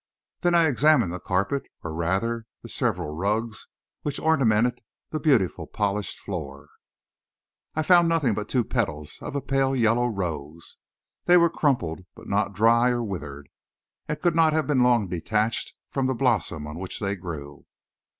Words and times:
Then 0.39 0.55
I 0.55 0.65
examined 0.65 1.13
the 1.13 1.19
carpet, 1.19 1.67
or, 1.83 1.93
rather, 1.93 2.47
the 2.63 2.69
several 2.69 3.11
rugs 3.13 3.67
which 4.01 4.19
ornamented 4.19 4.81
the 5.11 5.19
beautiful 5.19 5.67
polished 5.67 6.17
floor. 6.17 6.69
I 7.75 7.83
found 7.83 8.09
nothing 8.09 8.33
but 8.33 8.49
two 8.49 8.63
petals 8.63 9.19
of 9.21 9.35
a 9.35 9.41
pale 9.43 9.75
yellow 9.75 10.07
rose. 10.07 10.77
They 11.25 11.37
were 11.37 11.51
crumpled, 11.51 12.01
but 12.15 12.27
not 12.27 12.53
dry 12.53 12.89
or 12.89 13.03
withered, 13.03 13.47
and 14.07 14.19
could 14.19 14.33
not 14.35 14.53
have 14.53 14.65
been 14.65 14.81
long 14.81 15.07
detached 15.07 15.75
from 15.91 16.07
the 16.07 16.15
blossom 16.15 16.65
on 16.65 16.79
which 16.79 16.99
they 16.99 17.15
grew. 17.15 17.67